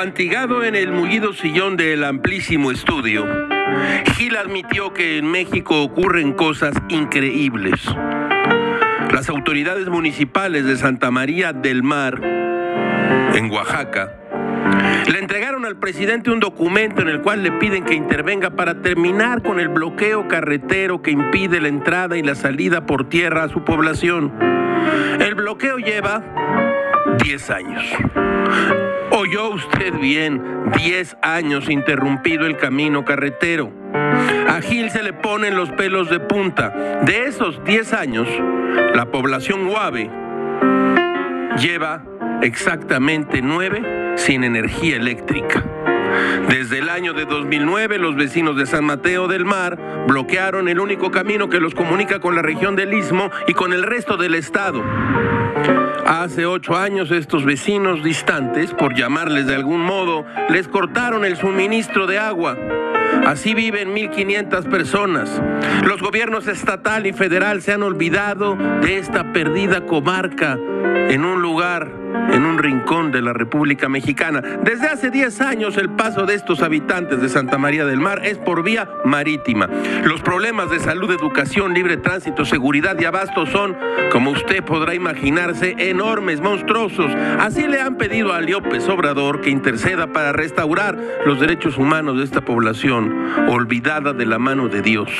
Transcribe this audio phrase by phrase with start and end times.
[0.00, 3.26] Apantigado en el mullido sillón del amplísimo estudio,
[4.14, 7.78] Gil admitió que en México ocurren cosas increíbles.
[9.12, 12.18] Las autoridades municipales de Santa María del Mar,
[13.34, 14.10] en Oaxaca,
[15.06, 19.42] le entregaron al presidente un documento en el cual le piden que intervenga para terminar
[19.42, 23.64] con el bloqueo carretero que impide la entrada y la salida por tierra a su
[23.64, 24.32] población.
[25.20, 26.69] El bloqueo lleva
[27.18, 27.84] 10 años.
[29.10, 30.42] Oyó usted bien,
[30.76, 33.72] 10 años interrumpido el camino carretero.
[34.48, 36.70] A Gil se le ponen los pelos de punta.
[37.02, 38.28] De esos 10 años,
[38.94, 40.10] la población Guave
[41.58, 42.04] lleva
[42.42, 45.64] exactamente 9 sin energía eléctrica.
[46.48, 51.10] Desde el año de 2009, los vecinos de San Mateo del Mar bloquearon el único
[51.10, 54.82] camino que los comunica con la región del Istmo y con el resto del estado.
[56.06, 62.06] Hace ocho años estos vecinos distantes, por llamarles de algún modo, les cortaron el suministro
[62.06, 62.56] de agua.
[63.26, 65.40] Así viven 1.500 personas.
[65.84, 70.58] Los gobiernos estatal y federal se han olvidado de esta perdida comarca
[71.08, 71.99] en un lugar
[72.32, 74.42] en un rincón de la República Mexicana.
[74.62, 78.38] Desde hace 10 años el paso de estos habitantes de Santa María del Mar es
[78.38, 79.68] por vía marítima.
[80.04, 83.76] Los problemas de salud, educación, libre tránsito, seguridad y abasto son,
[84.12, 87.12] como usted podrá imaginarse, enormes, monstruosos.
[87.38, 92.24] Así le han pedido a López Obrador que interceda para restaurar los derechos humanos de
[92.24, 93.14] esta población
[93.48, 95.10] olvidada de la mano de Dios.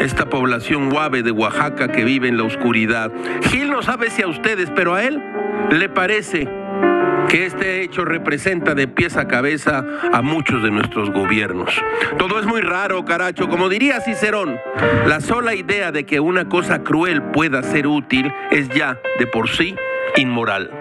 [0.00, 3.12] Esta población guave de Oaxaca que vive en la oscuridad.
[3.50, 5.22] Gil no sabe si a ustedes, pero a él
[5.70, 5.88] le
[6.20, 6.46] parece
[7.30, 9.82] que este hecho representa de pies a cabeza
[10.12, 11.72] a muchos de nuestros gobiernos.
[12.18, 13.48] Todo es muy raro, caracho.
[13.48, 14.58] Como diría Cicerón,
[15.06, 19.48] la sola idea de que una cosa cruel pueda ser útil es ya de por
[19.48, 19.74] sí
[20.16, 20.79] inmoral.